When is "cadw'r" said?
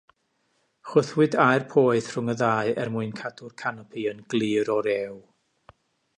3.21-3.55